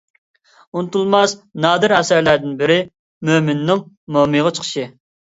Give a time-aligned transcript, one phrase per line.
[0.79, 1.33] ئۇنتۇلماس
[1.65, 2.77] نادىر ئەسەرلەردىن بىرى—
[3.31, 3.83] «مۆمىننىڭ
[4.17, 4.87] مومىغا چىقىشى».